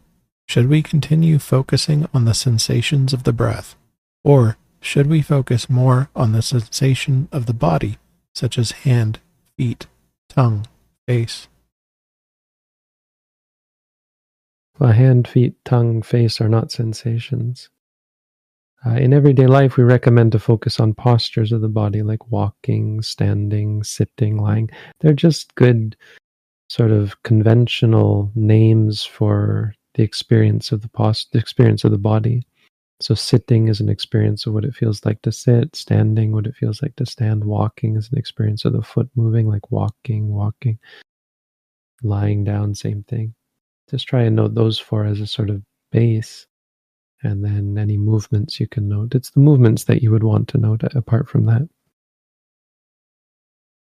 [0.50, 3.76] should we continue focusing on the sensations of the breath,
[4.24, 8.00] or should we focus more on the sensation of the body,
[8.34, 9.20] such as hand,
[9.56, 9.86] feet,
[10.28, 10.66] tongue,
[11.08, 11.48] face?
[14.80, 17.70] Well, hand, feet, tongue, face are not sensations.
[18.84, 23.04] Uh, in everyday life, we recommend to focus on postures of the body, like walking,
[23.04, 24.72] standing, sitting, lying.
[25.00, 25.96] They're just good
[26.70, 32.46] sort of conventional names for the experience of the post, the experience of the body.
[33.02, 36.56] So sitting is an experience of what it feels like to sit, standing what it
[36.56, 40.78] feels like to stand, walking is an experience of the foot moving, like walking, walking,
[42.04, 43.34] lying down, same thing.
[43.90, 46.46] just try and note those four as a sort of base.
[47.24, 49.14] And then any movements you can note.
[49.16, 51.68] It's the movements that you would want to note apart from that.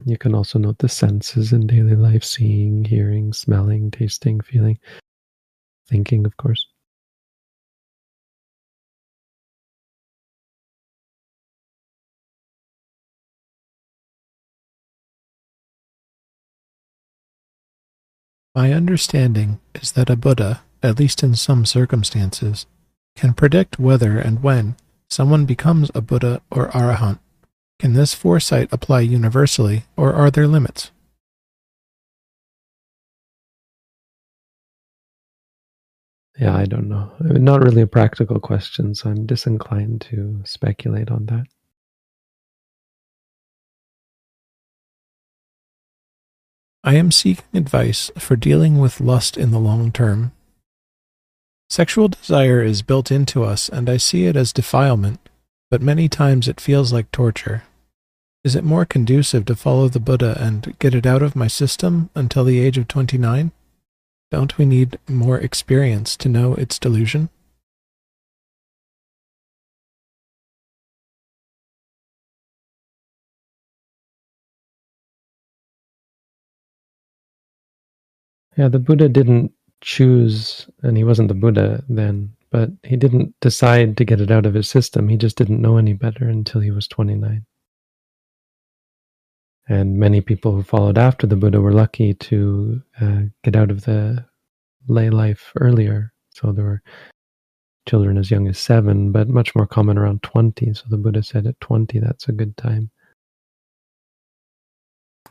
[0.07, 4.79] You can also note the senses in daily life seeing, hearing, smelling, tasting, feeling,
[5.89, 6.67] thinking, of course.
[18.55, 22.67] My understanding is that a Buddha, at least in some circumstances,
[23.17, 24.77] can predict whether and when
[25.11, 27.19] someone becomes a Buddha or Arahant.
[27.81, 30.93] Can this foresight apply universally, or are there limits?
[36.39, 37.13] Yeah, I don't know.
[37.21, 41.47] I mean, not really a practical question, so I'm disinclined to speculate on that.
[46.83, 50.33] I am seeking advice for dealing with lust in the long term.
[51.71, 55.29] Sexual desire is built into us, and I see it as defilement,
[55.71, 57.63] but many times it feels like torture.
[58.43, 62.11] Is it more conducive to follow the Buddha and get it out of my system
[62.15, 63.53] until the age of 29?
[64.35, 67.29] Don't we need more experience to know its delusion?
[78.57, 83.97] Yeah, the Buddha didn't choose, and he wasn't the Buddha then, but he didn't decide
[83.99, 85.09] to get it out of his system.
[85.09, 87.47] He just didn't know any better until he was 29.
[89.69, 93.85] And many people who followed after the Buddha were lucky to uh, get out of
[93.85, 94.25] the
[94.89, 96.13] lay life earlier.
[96.31, 96.83] So there were
[97.89, 100.75] children as young as seven, but much more common around 20.
[100.75, 102.91] So the Buddha said at 20, that's a good time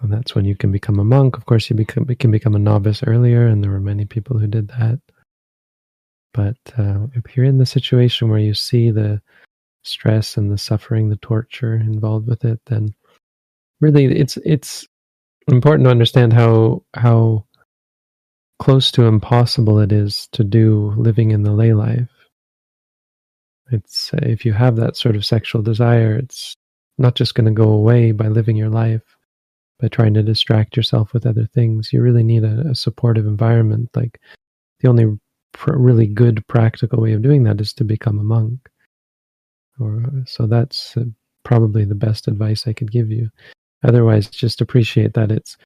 [0.03, 1.37] and that's when you can become a monk.
[1.37, 4.47] Of course, you become, can become a novice earlier, and there were many people who
[4.47, 4.99] did that.
[6.33, 9.21] But uh, if you're in the situation where you see the
[9.83, 12.93] stress and the suffering, the torture involved with it, then
[13.83, 14.87] really it's it's
[15.47, 17.45] important to understand how how
[18.59, 22.09] close to impossible it is to do living in the lay life.
[23.71, 26.55] It's if you have that sort of sexual desire, it's
[26.97, 29.03] not just going to go away by living your life
[29.81, 31.91] by trying to distract yourself with other things.
[31.91, 33.89] You really need a, a supportive environment.
[33.93, 34.21] Like
[34.79, 35.17] the only
[35.53, 38.69] pr- really good practical way of doing that is to become a monk.
[39.79, 41.03] Or so that's uh,
[41.43, 43.29] probably the best advice I could give you.
[43.83, 45.57] Otherwise, just appreciate that it's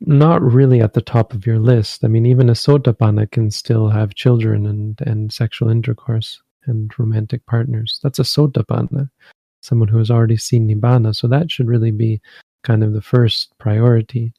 [0.00, 2.04] not really at the top of your list.
[2.04, 7.46] I mean, even a sotapanna can still have children and, and sexual intercourse and romantic
[7.46, 8.00] partners.
[8.02, 9.10] That's a sotapanna,
[9.60, 11.14] someone who has already seen nibbana.
[11.14, 12.20] So that should really be
[12.64, 14.32] kind of the first priority.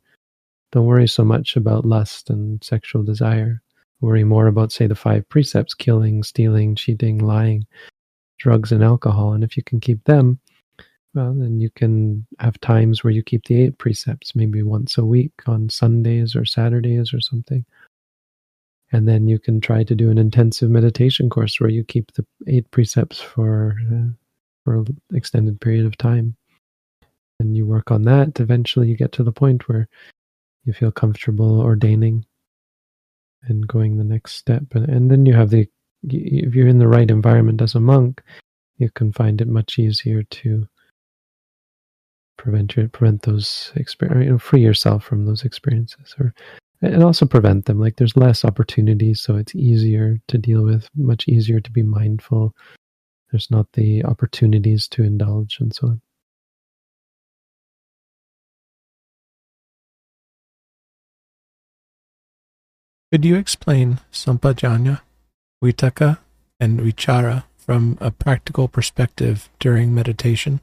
[0.71, 3.61] Don't worry so much about lust and sexual desire.
[4.01, 7.65] Worry more about, say, the five precepts killing, stealing, cheating, lying,
[8.37, 9.33] drugs, and alcohol.
[9.33, 10.39] And if you can keep them,
[11.13, 15.05] well, then you can have times where you keep the eight precepts, maybe once a
[15.05, 17.65] week on Sundays or Saturdays or something.
[18.91, 22.25] And then you can try to do an intensive meditation course where you keep the
[22.47, 24.13] eight precepts for uh,
[24.63, 26.35] for an extended period of time
[27.43, 29.87] and you work on that, eventually you get to the point where
[30.63, 32.25] you feel comfortable ordaining
[33.43, 34.63] and going the next step.
[34.73, 35.67] And, and then you have the,
[36.03, 38.21] if you're in the right environment as a monk,
[38.77, 40.67] you can find it much easier to
[42.37, 46.33] prevent your, prevent those experiences, you know, free yourself from those experiences or
[46.83, 47.79] and also prevent them.
[47.79, 52.53] Like there's less opportunities, so it's easier to deal with, much easier to be mindful.
[53.31, 56.01] There's not the opportunities to indulge and so on.
[63.11, 65.01] Could you explain Sampajanya,
[65.63, 66.17] Vitakka,
[66.59, 70.59] and Vichara from a practical perspective during meditation?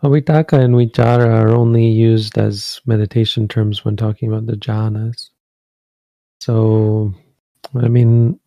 [0.00, 5.30] Well, Vitakka and Vichara are only used as meditation terms when talking about the jhanas.
[6.40, 7.12] So,
[7.74, 8.38] I mean,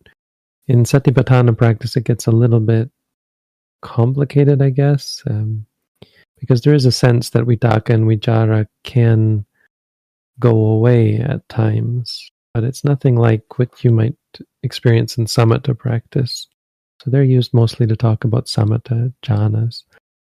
[0.66, 2.90] in Satipatthana practice, it gets a little bit
[3.82, 5.66] complicated, I guess, um,
[6.40, 9.44] because there is a sense that Vitakka and Vichara can
[10.40, 14.16] go away at times, but it's nothing like what you might
[14.62, 16.48] experience in samatha practice.
[17.02, 19.82] So they're used mostly to talk about samatha, jhanas,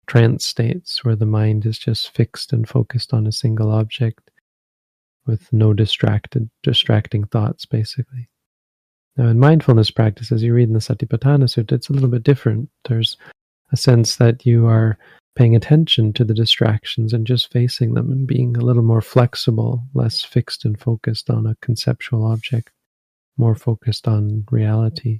[0.06, 4.30] trance states where the mind is just fixed and focused on a single object
[5.26, 8.28] with no distracted distracting thoughts basically.
[9.16, 12.22] Now in mindfulness practice, as you read in the Satipatthana Sutta, it's a little bit
[12.22, 12.68] different.
[12.88, 13.16] There's
[13.72, 14.98] a sense that you are
[15.34, 19.82] paying attention to the distractions and just facing them and being a little more flexible,
[19.94, 22.70] less fixed and focused on a conceptual object,
[23.36, 25.18] more focused on reality.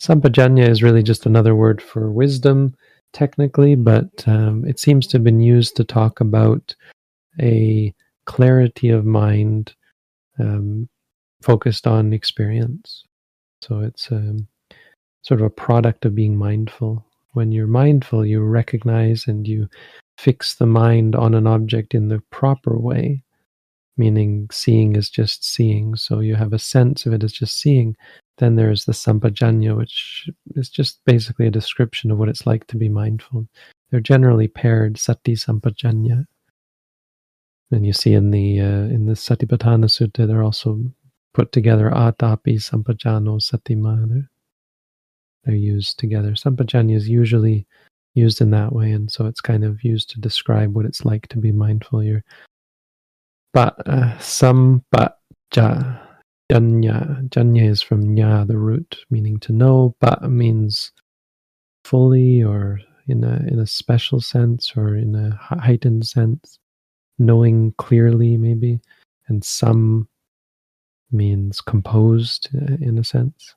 [0.00, 2.74] Sampajanya is really just another word for wisdom,
[3.14, 6.74] technically, but um, it seems to have been used to talk about
[7.40, 7.94] a
[8.26, 9.74] clarity of mind
[10.38, 10.88] um,
[11.42, 13.04] focused on experience.
[13.62, 14.46] So it's um,
[15.22, 17.04] sort of a product of being mindful.
[17.32, 19.68] When you're mindful, you recognize and you
[20.18, 23.23] fix the mind on an object in the proper way,
[23.96, 25.96] meaning seeing is just seeing.
[25.96, 27.96] So you have a sense of it as just seeing.
[28.38, 32.76] Then there's the sampajanya, which is just basically a description of what it's like to
[32.76, 33.46] be mindful.
[33.90, 36.26] They're generally paired, sati sampajanya.
[37.70, 40.80] And you see in the uh, in the Satipatthana Sutta, they're also
[41.32, 44.28] put together atapi sampajano satima.
[45.44, 46.32] They're used together.
[46.32, 47.66] Sampajanya is usually
[48.14, 51.26] used in that way, and so it's kind of used to describe what it's like
[51.28, 52.02] to be mindful.
[52.02, 52.24] You're
[53.54, 55.10] but uh, sampaja
[56.52, 57.28] janya.
[57.30, 59.96] Janya is from nya, the root, meaning to know.
[60.00, 60.92] But means
[61.84, 66.58] fully or in a in a special sense or in a heightened sense,
[67.18, 68.80] knowing clearly maybe,
[69.28, 70.08] and some
[71.12, 73.54] means composed uh, in a sense.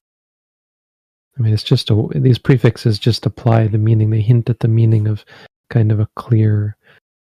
[1.38, 4.10] I mean, it's just a, these prefixes just apply the meaning.
[4.10, 5.26] They hint at the meaning of
[5.70, 6.78] kind of a clear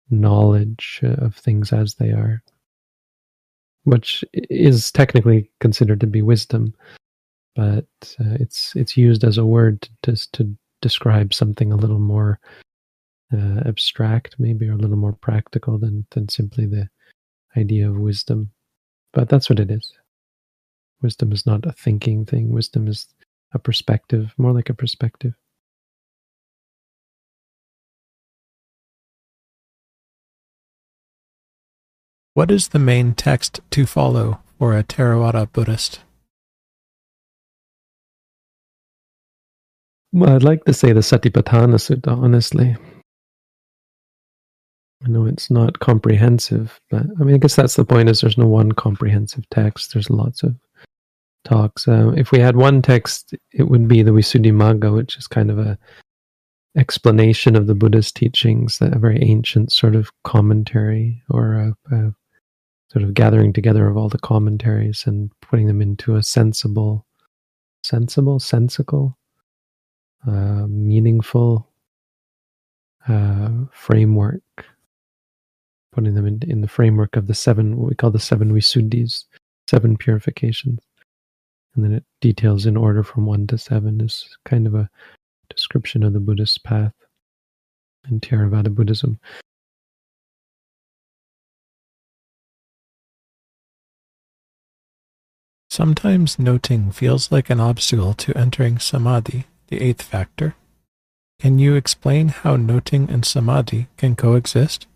[0.09, 2.43] knowledge of things as they are,
[3.85, 6.73] which is technically considered to be wisdom,
[7.55, 7.85] but
[8.19, 12.39] uh, it's it's used as a word to to describe something a little more
[13.33, 16.89] uh, abstract, maybe, or a little more practical than than simply the
[17.57, 18.51] idea of wisdom.
[19.13, 19.93] But that's what it is.
[21.01, 22.51] Wisdom is not a thinking thing.
[22.51, 23.07] Wisdom is
[23.53, 25.33] a perspective, more like a perspective.
[32.35, 36.01] What is the main text to follow for a Theravada Buddhist?
[40.11, 42.75] Well, I'd like to say the Satipatthana Sutta, honestly.
[45.05, 48.37] I know it's not comprehensive, but I mean, I guess that's the point is there's
[48.37, 49.93] no one comprehensive text.
[49.93, 50.57] There's lots of
[51.45, 51.87] talks.
[51.87, 55.57] Uh, if we had one text, it would be the Visuddhimagga, which is kind of
[55.57, 55.77] a
[56.75, 62.13] explanation of the Buddha's teachings, a very ancient sort of commentary or a, a
[62.95, 67.05] sort of gathering together of all the commentaries and putting them into a sensible,
[67.83, 69.17] sensible, sensical,
[70.25, 71.67] uh, meaningful
[73.09, 74.41] uh, framework.
[75.91, 79.25] Putting them in, in the framework of the seven, what we call the seven Visuddhis,
[79.67, 80.79] seven purifications
[81.75, 84.89] and then it details in order from 1 to 7 is kind of a
[85.49, 86.93] description of the Buddhist path
[88.09, 89.19] in Theravada Buddhism.
[95.75, 100.55] Sometimes noting feels like an obstacle to entering samadhi, the eighth factor.
[101.41, 104.87] Can you explain how noting and samadhi can coexist?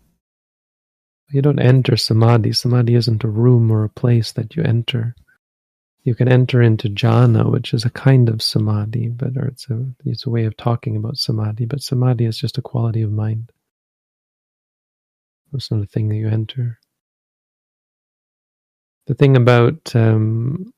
[1.30, 2.54] You don't enter samadhi.
[2.54, 5.14] Samadhi isn't a room or a place that you enter
[6.02, 9.84] you can enter into jhana, which is a kind of samadhi, but or it's a
[10.06, 11.66] it's a way of talking about samadhi.
[11.66, 13.52] But samadhi is just a quality of mind.
[15.52, 16.78] It's not a thing that you enter.
[19.10, 20.72] The thing about um,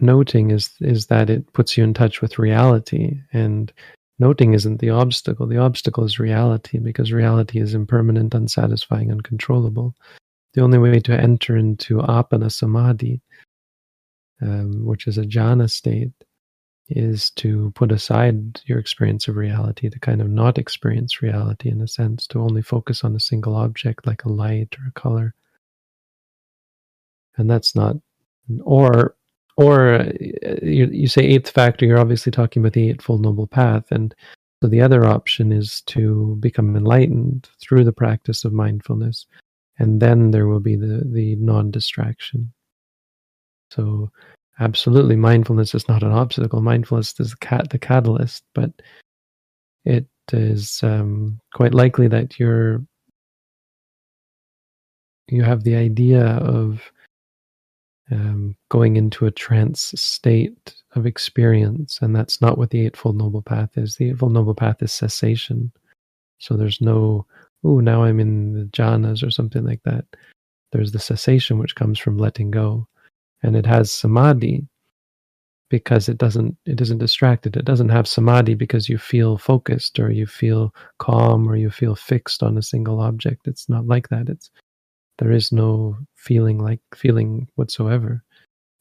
[0.00, 3.70] noting is is that it puts you in touch with reality, and
[4.18, 5.46] noting isn't the obstacle.
[5.46, 9.94] The obstacle is reality, because reality is impermanent, unsatisfying, uncontrollable.
[10.54, 13.20] The only way to enter into appana samadhi
[14.40, 16.14] um, which is a jhana state,
[16.88, 21.82] is to put aside your experience of reality, to kind of not experience reality in
[21.82, 25.34] a sense, to only focus on a single object like a light or a color.
[27.36, 27.96] And that's not,
[28.62, 29.16] or
[29.56, 30.12] or uh,
[30.62, 33.84] you, you say eighth factor, you're obviously talking about the Eightfold Noble Path.
[33.90, 34.14] And
[34.62, 39.26] so the other option is to become enlightened through the practice of mindfulness.
[39.78, 42.52] And then there will be the, the non distraction.
[43.70, 44.10] So,
[44.60, 46.62] absolutely, mindfulness is not an obstacle.
[46.62, 48.70] Mindfulness is the, cat, the catalyst, but
[49.84, 52.84] it is um, quite likely that you're
[55.28, 56.80] you have the idea of
[58.10, 63.42] um, going into a trance state of experience, and that's not what the Eightfold Noble
[63.42, 63.96] Path is.
[63.96, 65.72] The Eightfold Noble Path is cessation.
[66.38, 67.26] So there's no,
[67.64, 70.04] oh, now I'm in the jhanas or something like that.
[70.72, 72.86] There's the cessation which comes from letting go
[73.42, 74.66] and it has samadhi,
[75.68, 77.56] because it doesn't it isn't distracted.
[77.56, 81.94] It doesn't have samadhi because you feel focused or you feel calm or you feel
[81.96, 83.48] fixed on a single object.
[83.48, 84.28] It's not like that.
[84.28, 84.50] It's
[85.18, 85.96] there is no
[86.26, 88.24] feeling like feeling whatsoever.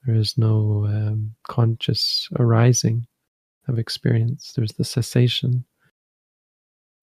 [0.05, 3.05] There is no um, conscious arising
[3.67, 4.53] of experience.
[4.55, 5.63] There's the cessation.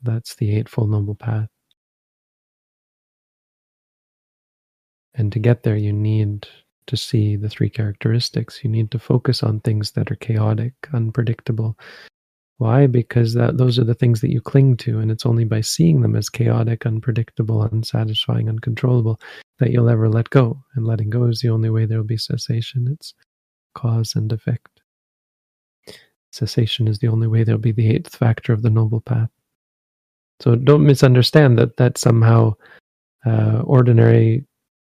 [0.03, 1.49] That's the Eightfold Noble Path.
[5.15, 6.49] And to get there, you need
[6.87, 8.65] to see the three characteristics.
[8.65, 11.79] You need to focus on things that are chaotic, unpredictable.
[12.59, 12.87] Why?
[12.87, 16.01] Because that, those are the things that you cling to, and it's only by seeing
[16.01, 19.21] them as chaotic, unpredictable, unsatisfying, uncontrollable
[19.59, 20.63] that you'll ever let go.
[20.75, 22.89] And letting go is the only way there will be cessation.
[22.91, 23.15] It's
[23.75, 24.81] cause and effect.
[26.31, 29.31] Cessation is the only way there'll be the eighth factor of the noble path.
[30.41, 32.55] So don't misunderstand that that somehow
[33.25, 34.45] uh, ordinary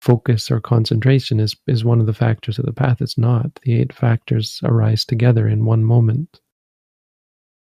[0.00, 3.00] focus or concentration is is one of the factors of the path.
[3.00, 3.50] It's not.
[3.62, 6.40] The eight factors arise together in one moment.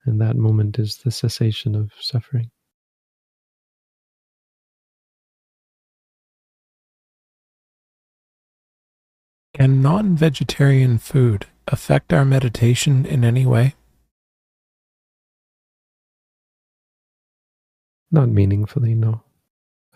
[0.06, 2.50] And that moment is the cessation of suffering.
[9.54, 13.74] Can non vegetarian food affect our meditation in any way?
[18.10, 19.22] Not meaningfully, no.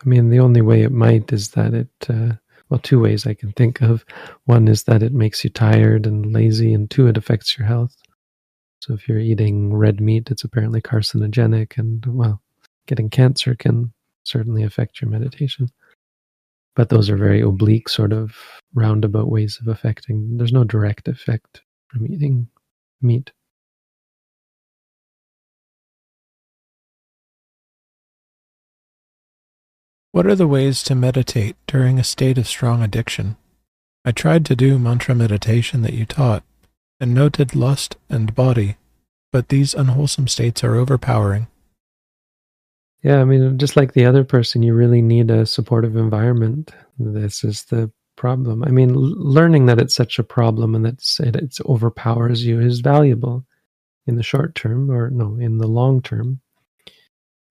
[0.03, 2.33] I mean, the only way it might is that it, uh,
[2.69, 4.05] well, two ways I can think of.
[4.45, 7.95] One is that it makes you tired and lazy, and two, it affects your health.
[8.79, 12.41] So if you're eating red meat, it's apparently carcinogenic, and well,
[12.87, 15.69] getting cancer can certainly affect your meditation.
[16.75, 18.35] But those are very oblique, sort of
[18.73, 20.37] roundabout ways of affecting.
[20.37, 22.47] There's no direct effect from eating
[23.01, 23.31] meat.
[30.11, 33.37] What are the ways to meditate during a state of strong addiction?
[34.03, 36.43] I tried to do mantra meditation that you taught,
[36.99, 38.77] and noted lust and body,
[39.31, 41.47] but these unwholesome states are overpowering.
[43.01, 46.71] Yeah, I mean, just like the other person, you really need a supportive environment.
[46.97, 48.63] This is the problem.
[48.63, 52.81] I mean, learning that it's such a problem and that it it's overpowers you is
[52.81, 53.45] valuable
[54.05, 56.41] in the short term, or no, in the long term.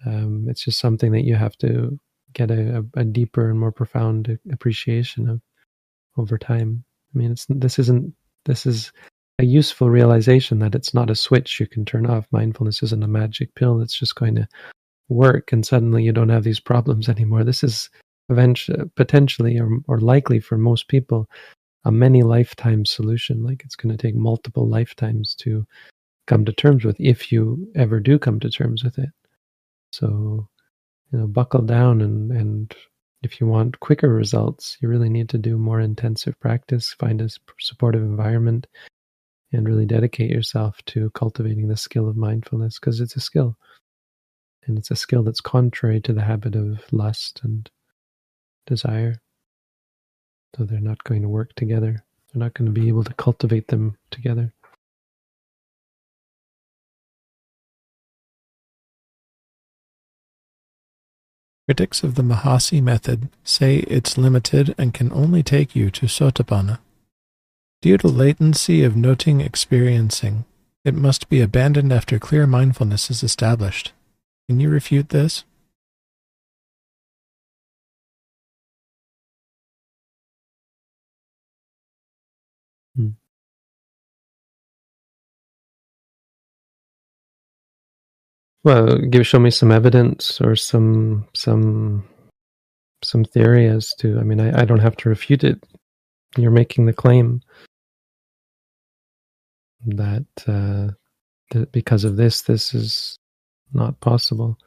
[0.04, 1.98] Um, it's just something that you have to
[2.34, 5.40] get a, a, deeper and more profound appreciation of
[6.18, 6.84] over time.
[7.14, 8.92] I mean, it's this isn't this is
[9.38, 12.26] a useful realization that it's not a switch you can turn off.
[12.32, 14.48] Mindfulness isn't a magic pill that's just going to
[15.08, 17.44] work and suddenly you don't have these problems anymore.
[17.44, 17.88] This is
[18.28, 21.28] eventually, potentially, or, or likely for most people,
[21.84, 23.42] a many lifetime solution.
[23.42, 25.66] Like it's going to take multiple lifetimes to
[26.26, 29.10] come to terms with if you ever do come to terms with it.
[29.92, 30.48] So
[31.12, 32.74] you know buckle down and and
[33.22, 37.28] if you want quicker results you really need to do more intensive practice find a
[37.58, 38.66] supportive environment
[39.52, 43.56] and really dedicate yourself to cultivating the skill of mindfulness because it's a skill.
[44.66, 47.70] And it's a skill that's contrary to the habit of lust and
[48.66, 49.20] desire.
[50.56, 52.04] So they're not going to work together.
[52.32, 54.52] They're not going to be able to cultivate them together.
[61.66, 66.78] Critics of the Mahasi method say it's limited and can only take you to Sotapanna.
[67.80, 70.44] Due to latency of noting experiencing,
[70.84, 73.92] it must be abandoned after clear mindfulness is established.
[74.48, 75.44] Can you refute this?
[82.96, 83.10] Hmm.
[88.64, 92.08] Well, give show me some evidence or some some
[93.04, 94.18] some theory as to.
[94.18, 95.62] I mean, I, I don't have to refute it.
[96.36, 97.40] You're making the claim
[99.86, 100.88] that uh,
[101.50, 103.18] that because of this, this is
[103.72, 104.58] not possible.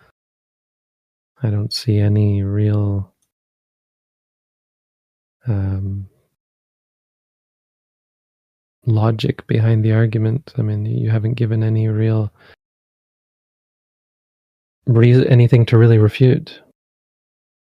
[1.43, 3.13] I don't see any real
[5.47, 6.07] um,
[8.85, 10.53] logic behind the argument.
[10.57, 12.31] I mean, you haven't given any real
[14.87, 16.61] anything to really refute.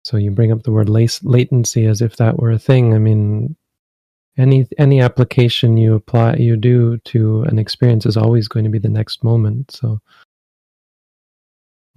[0.05, 2.95] So you bring up the word latency as if that were a thing.
[2.95, 3.57] I mean,
[4.39, 8.79] any any application you apply you do to an experience is always going to be
[8.79, 9.71] the next moment.
[9.71, 10.01] So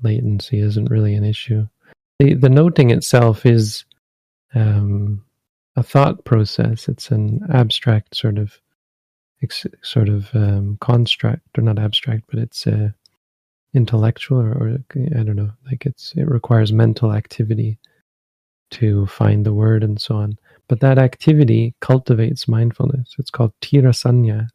[0.01, 1.67] latency isn't really an issue.
[2.19, 3.85] The the noting itself is
[4.53, 5.23] um,
[5.75, 6.87] a thought process.
[6.87, 8.59] It's an abstract sort of
[9.83, 12.95] sort of um, construct, or not abstract, but it's a
[13.73, 17.77] intellectual or, or I don't know, like it's it requires mental activity
[18.71, 20.39] to find the word and so on.
[20.67, 23.15] But that activity cultivates mindfulness.
[23.19, 24.47] It's called tirasanya.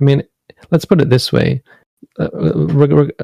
[0.00, 0.24] I mean,
[0.70, 1.62] let's put it this way.
[2.18, 2.28] Uh,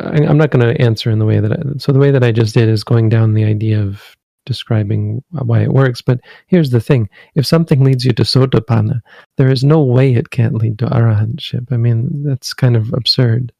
[0.00, 2.32] I'm not going to answer in the way that I, so the way that I
[2.32, 6.00] just did is going down the idea of describing why it works.
[6.00, 9.00] But here's the thing: if something leads you to sotapanna,
[9.36, 11.72] there is no way it can't lead to arahantship.
[11.72, 13.52] I mean, that's kind of absurd.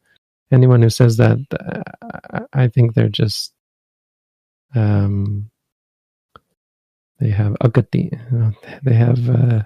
[0.51, 3.53] Anyone who says that, uh, I think they're just
[4.73, 5.50] um,
[7.21, 8.11] they have agati.
[8.31, 8.51] You know,
[8.83, 9.61] they have uh,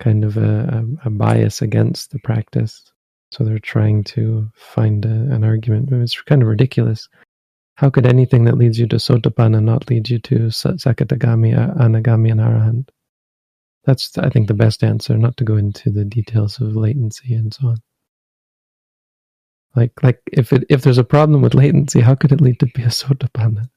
[0.00, 2.90] kind of a, a, bias against the practice.
[3.30, 5.92] So they're trying to find a, an argument.
[5.92, 7.08] It's kind of ridiculous.
[7.74, 12.40] How could anything that leads you to Sotapanna not lead you to Sakadagami, Anagami, and
[12.40, 12.88] Arahant?
[13.84, 17.52] That's, I think, the best answer, not to go into the details of latency and
[17.52, 17.76] so on.
[19.74, 22.66] Like, like if it if there's a problem with latency, how could it lead to
[22.66, 23.68] be a Sotapanna?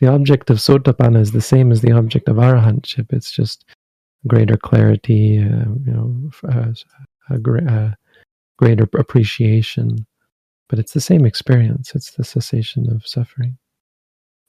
[0.00, 3.12] The object of Sotapanna is the same as the object of Arahantship.
[3.12, 3.66] It's just
[4.26, 6.74] greater clarity, uh, you know, a,
[7.28, 7.96] a, a
[8.58, 10.06] greater appreciation.
[10.70, 11.94] But it's the same experience.
[11.94, 13.58] It's the cessation of suffering.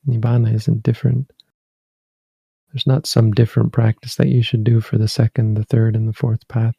[0.08, 1.32] Nibbana isn't different.
[2.72, 6.08] There's not some different practice that you should do for the second, the third, and
[6.08, 6.76] the fourth path.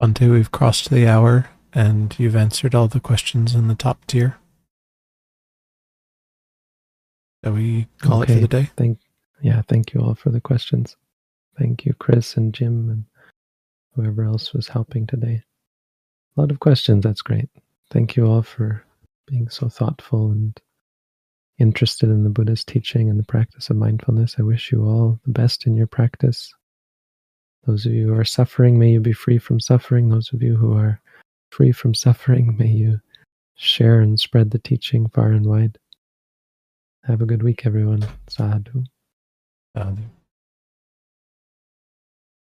[0.00, 4.38] Until we've crossed the hour and you've answered all the questions in the top tier.
[7.42, 8.32] Shall we call okay.
[8.32, 8.70] it for the day?
[8.76, 9.00] Thank,
[9.42, 10.96] yeah, thank you all for the questions.
[11.58, 13.04] Thank you, Chris and Jim and
[13.94, 15.42] whoever else was helping today.
[16.36, 17.04] A lot of questions.
[17.04, 17.48] That's great.
[17.90, 18.84] Thank you all for
[19.26, 20.58] being so thoughtful and
[21.58, 24.36] interested in the Buddha's teaching and the practice of mindfulness.
[24.38, 26.52] I wish you all the best in your practice.
[27.66, 30.08] Those of you who are suffering, may you be free from suffering.
[30.08, 31.00] Those of you who are
[31.54, 32.98] free from suffering, may you
[33.54, 35.78] share and spread the teaching far and wide.
[37.04, 38.04] Have a good week, everyone.
[38.28, 38.82] Sadhu.
[39.76, 40.02] Sadhu.